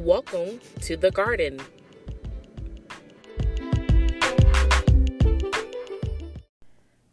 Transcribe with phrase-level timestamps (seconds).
[0.00, 1.60] Welcome to the garden.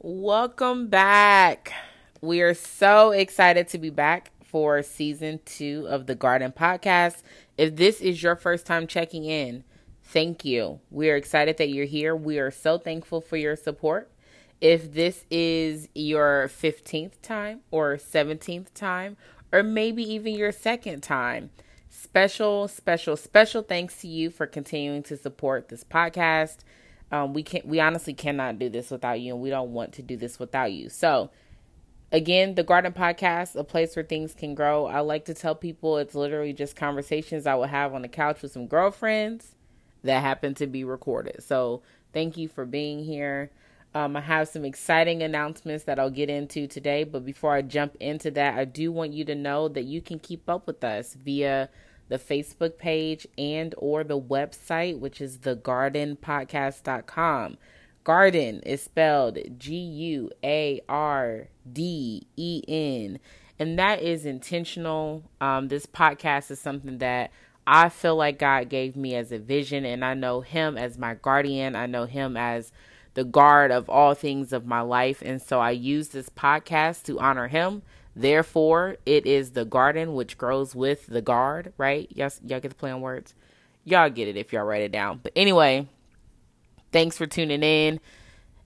[0.00, 1.72] Welcome back.
[2.20, 7.22] We are so excited to be back for season two of the Guarden Podcast.
[7.56, 9.62] If this is your first time checking in,
[10.02, 10.80] thank you.
[10.90, 12.16] We are excited that you're here.
[12.16, 14.10] We are so thankful for your support.
[14.60, 19.16] If this is your 15th time or 17th time,
[19.52, 21.50] or maybe even your second time,
[21.92, 26.58] special, special, special thanks to you for continuing to support this podcast.
[27.12, 30.02] Um, we can we honestly cannot do this without you, and we don't want to
[30.02, 30.88] do this without you.
[30.88, 31.30] So,
[32.10, 34.86] again, the Guarden Podcast, a place where things can grow.
[34.86, 38.40] I like to tell people it's literally just conversations I would have on the couch
[38.40, 39.54] with some girlfriends
[40.02, 41.42] that happen to be recorded.
[41.42, 41.82] So,
[42.14, 43.50] thank you for being here.
[43.94, 47.96] Um, I have some exciting announcements that I'll get into today, but before I jump
[48.00, 51.14] into that, I do want you to know that you can keep up with us
[51.14, 51.68] via
[52.08, 57.58] the Facebook page and or the website, which is theguardenpodcast.com.
[58.04, 63.18] Garden is spelled G U A R D E N,
[63.58, 65.22] and that is intentional.
[65.40, 67.30] Um, this podcast is something that
[67.66, 71.14] I feel like God gave me as a vision, and I know Him as my
[71.14, 71.76] guardian.
[71.76, 72.72] I know Him as
[73.14, 75.22] the guard of all things of my life.
[75.24, 77.82] And so I use this podcast to honor him.
[78.14, 82.08] Therefore, it is the garden which grows with the guard, right?
[82.10, 83.34] Yes, y'all get the play on words.
[83.84, 85.20] Y'all get it if y'all write it down.
[85.22, 85.88] But anyway,
[86.92, 88.00] thanks for tuning in.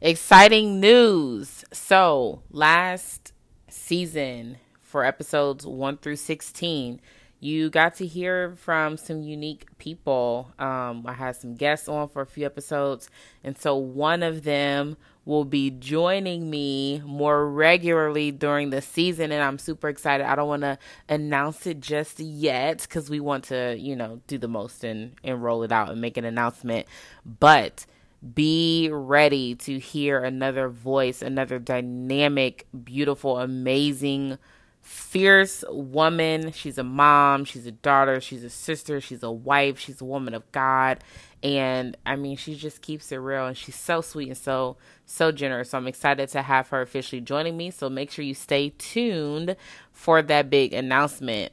[0.00, 1.64] Exciting news.
[1.72, 3.32] So, last
[3.68, 7.00] season for episodes 1 through 16,
[7.40, 10.52] you got to hear from some unique people.
[10.58, 13.10] Um, I had some guests on for a few episodes,
[13.44, 19.42] and so one of them will be joining me more regularly during the season, and
[19.42, 20.24] I'm super excited.
[20.24, 24.38] I don't want to announce it just yet because we want to, you know, do
[24.38, 26.86] the most and, and roll it out and make an announcement.
[27.24, 27.86] But
[28.34, 34.38] be ready to hear another voice, another dynamic, beautiful, amazing
[34.86, 36.52] fierce woman.
[36.52, 40.32] She's a mom, she's a daughter, she's a sister, she's a wife, she's a woman
[40.32, 41.02] of God.
[41.42, 45.32] And I mean, she just keeps it real and she's so sweet and so, so
[45.32, 45.70] generous.
[45.70, 47.72] So I'm excited to have her officially joining me.
[47.72, 49.56] So make sure you stay tuned
[49.92, 51.52] for that big announcement.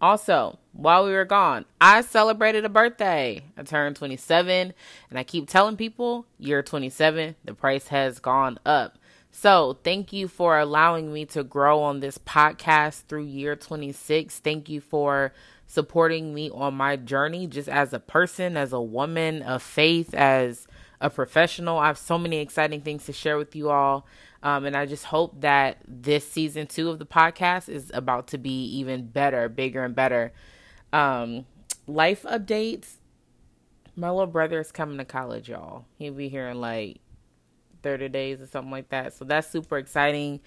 [0.00, 3.42] Also, while we were gone, I celebrated a birthday.
[3.56, 4.72] I turned 27,
[5.08, 8.98] and I keep telling people, year 27, the price has gone up.
[9.36, 14.38] So, thank you for allowing me to grow on this podcast through year 26.
[14.38, 15.34] Thank you for
[15.66, 20.68] supporting me on my journey just as a person, as a woman of faith, as
[21.00, 21.78] a professional.
[21.78, 24.06] I have so many exciting things to share with you all.
[24.44, 28.38] Um, and I just hope that this season two of the podcast is about to
[28.38, 30.32] be even better, bigger, and better.
[30.92, 31.44] Um,
[31.88, 32.98] life updates.
[33.96, 35.86] My little brother is coming to college, y'all.
[35.98, 37.00] He'll be here in like
[37.84, 39.14] 30 days or something like that.
[39.14, 40.40] So that's super exciting.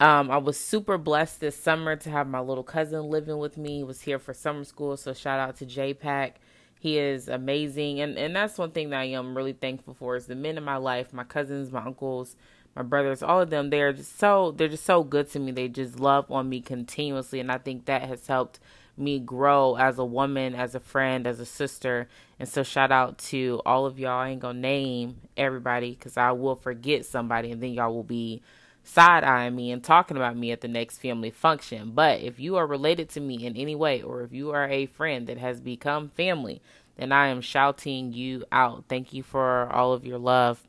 [0.00, 3.78] Um, I was super blessed this summer to have my little cousin living with me.
[3.78, 6.32] He was here for summer school, so shout out to JPAC.
[6.80, 10.26] He is amazing, and and that's one thing that I am really thankful for is
[10.26, 12.36] the men in my life, my cousins, my uncles,
[12.76, 13.70] my brothers, all of them.
[13.70, 15.52] They're just so they're just so good to me.
[15.52, 18.60] They just love on me continuously, and I think that has helped
[18.96, 22.08] me grow as a woman, as a friend, as a sister.
[22.38, 24.20] And so, shout out to all of y'all.
[24.20, 28.42] I ain't gonna name everybody because I will forget somebody, and then y'all will be
[28.84, 31.90] side eyeing me and talking about me at the next family function.
[31.92, 34.86] But if you are related to me in any way, or if you are a
[34.86, 36.60] friend that has become family,
[36.96, 38.84] then I am shouting you out.
[38.88, 40.62] Thank you for all of your love.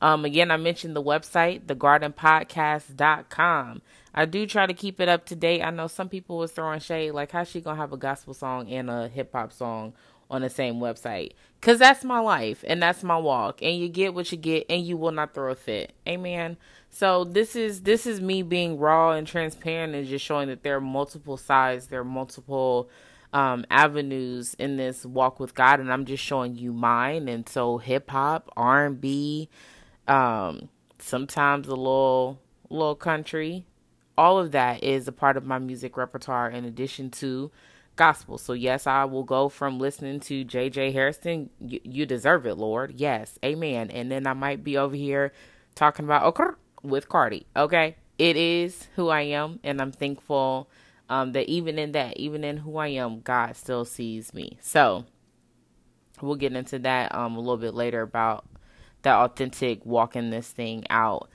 [0.00, 3.82] Um, again, I mentioned the website, theguardenpodcast.com.
[4.14, 5.62] I do try to keep it up to date.
[5.62, 8.70] I know some people was throwing shade, like how's she gonna have a gospel song
[8.70, 9.94] and a hip hop song
[10.30, 11.32] on the same website?
[11.60, 14.84] Cause that's my life and that's my walk, and you get what you get, and
[14.84, 15.92] you will not throw a fit.
[16.06, 16.56] Amen.
[16.90, 20.76] So this is this is me being raw and transparent and just showing that there
[20.76, 22.90] are multiple sides, there are multiple
[23.32, 27.28] um, avenues in this walk with God, and I'm just showing you mine.
[27.28, 29.48] And so hip hop, R and B,
[30.06, 33.64] um, sometimes a little little country,
[34.16, 37.50] all of that is a part of my music repertoire in addition to
[37.96, 38.38] gospel.
[38.38, 42.94] So yes, I will go from listening to JJ Hairston, you, you deserve it, Lord.
[42.96, 43.90] Yes, amen.
[43.90, 45.32] And then I might be over here
[45.74, 47.46] talking about okay with Cardi.
[47.56, 50.68] Okay, it is who I am, and I'm thankful
[51.08, 54.58] um, that even in that, even in who I am, God still sees me.
[54.60, 55.04] So
[56.20, 58.46] we'll get into that um, a little bit later about
[59.02, 61.28] that authentic walking this thing out.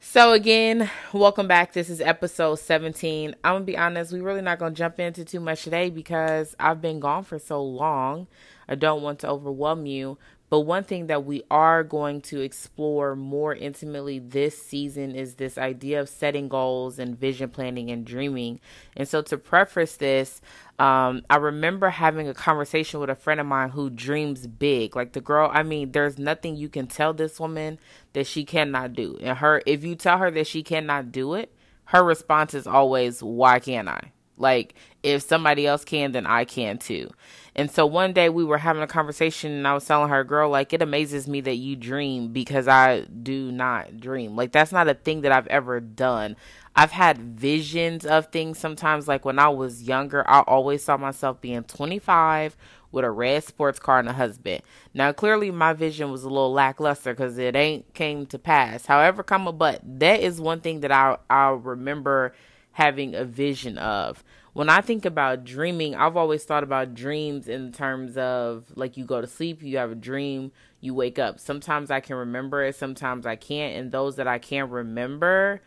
[0.00, 1.72] So again, welcome back.
[1.72, 3.34] This is episode 17.
[3.42, 6.80] I'm gonna be honest, we're really not gonna jump into too much today because I've
[6.80, 8.28] been gone for so long.
[8.68, 10.16] I don't want to overwhelm you.
[10.50, 15.58] But one thing that we are going to explore more intimately this season is this
[15.58, 18.60] idea of setting goals and vision planning and dreaming.
[18.96, 20.40] And so, to preface this,
[20.78, 24.96] um, I remember having a conversation with a friend of mine who dreams big.
[24.96, 27.78] Like the girl, I mean, there's nothing you can tell this woman
[28.14, 29.18] that she cannot do.
[29.20, 31.54] And her, if you tell her that she cannot do it,
[31.86, 36.78] her response is always, "Why can't I?" Like if somebody else can, then I can
[36.78, 37.10] too.
[37.54, 40.48] And so one day we were having a conversation and I was telling her, girl,
[40.48, 44.36] like it amazes me that you dream because I do not dream.
[44.36, 46.36] Like that's not a thing that I've ever done.
[46.76, 51.40] I've had visions of things sometimes like when I was younger, I always saw myself
[51.40, 52.56] being 25
[52.92, 54.62] with a red sports car and a husband.
[54.94, 58.86] Now clearly my vision was a little lackluster cuz it ain't came to pass.
[58.86, 62.34] However, come but that is one thing that I I remember
[62.78, 64.22] having a vision of.
[64.52, 69.04] When I think about dreaming, I've always thought about dreams in terms of like you
[69.04, 71.40] go to sleep, you have a dream, you wake up.
[71.40, 73.76] Sometimes I can remember it, sometimes I can't.
[73.76, 75.60] And those that I can't remember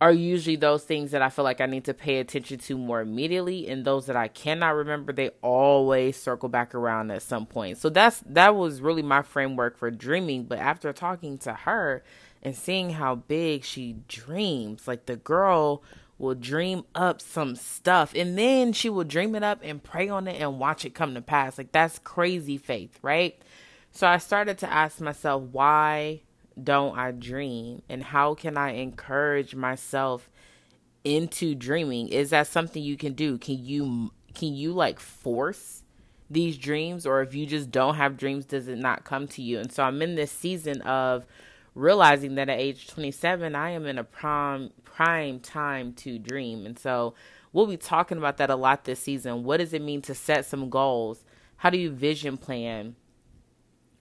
[0.00, 3.00] are usually those things that I feel like I need to pay attention to more
[3.00, 3.68] immediately.
[3.68, 7.78] And those that I cannot remember, they always circle back around at some point.
[7.78, 10.46] So that's that was really my framework for dreaming.
[10.46, 12.02] But after talking to her,
[12.42, 14.88] and seeing how big she dreams.
[14.88, 15.82] Like the girl
[16.18, 20.28] will dream up some stuff and then she will dream it up and pray on
[20.28, 21.58] it and watch it come to pass.
[21.58, 23.40] Like that's crazy faith, right?
[23.90, 26.22] So I started to ask myself, why
[26.62, 27.82] don't I dream?
[27.88, 30.30] And how can I encourage myself
[31.04, 32.08] into dreaming?
[32.08, 33.38] Is that something you can do?
[33.38, 35.82] Can you can you like force
[36.30, 39.58] these dreams or if you just don't have dreams does it not come to you?
[39.58, 41.26] And so I'm in this season of
[41.74, 46.66] realizing that at age 27 i am in a prime prime time to dream.
[46.66, 47.14] And so
[47.52, 49.44] we'll be talking about that a lot this season.
[49.44, 51.24] What does it mean to set some goals?
[51.56, 52.96] How do you vision plan?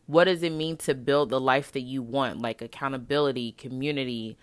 [0.06, 4.38] What does it mean to build the life that you want like accountability community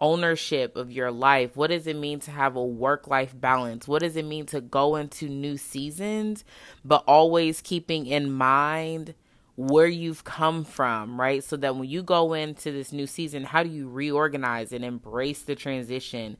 [0.00, 1.56] ownership of your life?
[1.56, 3.86] What does it mean to have a work life balance?
[3.86, 6.44] What does it mean to go into new seasons
[6.82, 9.14] but always keeping in mind
[9.60, 11.44] where you've come from, right?
[11.44, 15.42] So that when you go into this new season, how do you reorganize and embrace
[15.42, 16.38] the transition?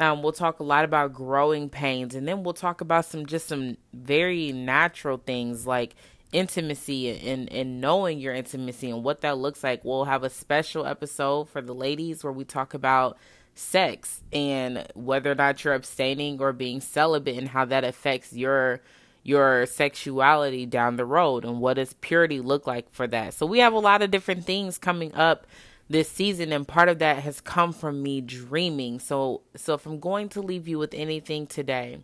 [0.00, 3.46] Um, we'll talk a lot about growing pains, and then we'll talk about some just
[3.46, 5.94] some very natural things like
[6.32, 9.84] intimacy and and knowing your intimacy and what that looks like.
[9.84, 13.18] We'll have a special episode for the ladies where we talk about
[13.54, 18.80] sex and whether or not you're abstaining or being celibate and how that affects your
[19.28, 23.34] your sexuality down the road and what does purity look like for that.
[23.34, 25.46] So we have a lot of different things coming up
[25.90, 28.98] this season and part of that has come from me dreaming.
[28.98, 31.98] So so if I'm going to leave you with anything today,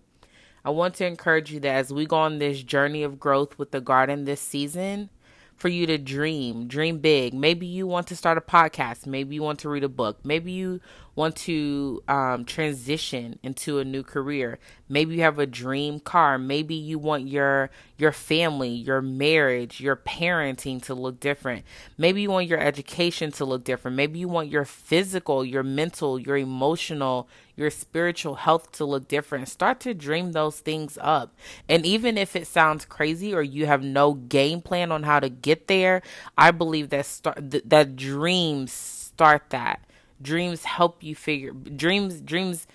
[0.66, 3.70] I want to encourage you that as we go on this journey of growth with
[3.70, 5.08] the garden this season,
[5.56, 7.32] for you to dream, dream big.
[7.32, 9.06] Maybe you want to start a podcast.
[9.06, 10.18] Maybe you want to read a book.
[10.24, 10.80] Maybe you
[11.14, 14.58] want to um, transition into a new career.
[14.88, 16.38] Maybe you have a dream car.
[16.38, 21.64] Maybe you want your your family, your marriage, your parenting to look different.
[21.96, 23.96] Maybe you want your education to look different.
[23.96, 29.48] Maybe you want your physical, your mental, your emotional, your spiritual health to look different.
[29.48, 31.34] Start to dream those things up.
[31.68, 35.28] And even if it sounds crazy or you have no game plan on how to
[35.28, 36.02] get there,
[36.36, 39.80] I believe that start th- that dreams start that
[40.24, 42.66] dreams help you figure dreams dreams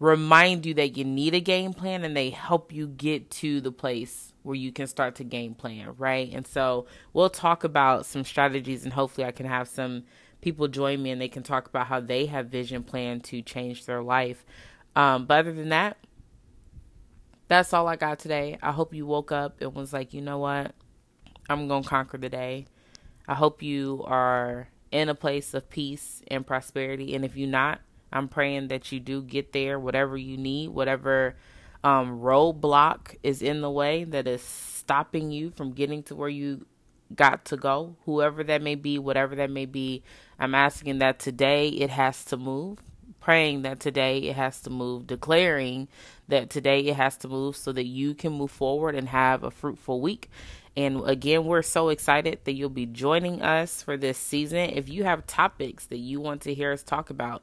[0.00, 3.70] remind you that you need a game plan and they help you get to the
[3.70, 6.30] place where you can start to game plan, right?
[6.32, 10.04] And so we'll talk about some strategies and hopefully I can have some
[10.40, 13.86] people join me and they can talk about how they have vision plan to change
[13.86, 14.44] their life.
[14.94, 15.96] Um, but other than that,
[17.48, 18.58] that's all I got today.
[18.62, 20.74] I hope you woke up and was like, you know what?
[21.48, 22.66] I'm going to conquer the day.
[23.26, 27.16] I hope you are in a place of peace and prosperity.
[27.16, 27.80] And if you're not,
[28.12, 31.34] I'm praying that you do get there, whatever you need, whatever
[31.82, 36.64] um, roadblock is in the way that is stopping you from getting to where you
[37.12, 40.04] got to go, whoever that may be, whatever that may be.
[40.38, 42.78] I'm asking that today it has to move,
[43.18, 45.88] praying that today it has to move, declaring
[46.28, 49.50] that today it has to move so that you can move forward and have a
[49.50, 50.30] fruitful week
[50.76, 54.70] and again, we're so excited that you'll be joining us for this season.
[54.70, 57.42] If you have topics that you want to hear us talk about,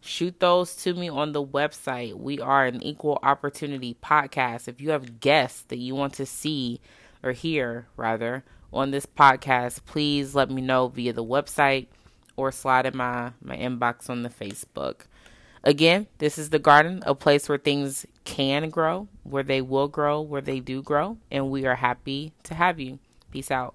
[0.00, 2.14] shoot those to me on the website.
[2.14, 4.68] We are an equal opportunity podcast.
[4.68, 6.80] If you have guests that you want to see
[7.24, 11.88] or hear, rather, on this podcast, please let me know via the website
[12.36, 15.06] or slide in my, my inbox on the Facebook.
[15.62, 20.20] Again, this is the garden, a place where things can grow, where they will grow,
[20.20, 22.98] where they do grow, and we are happy to have you.
[23.30, 23.74] Peace out.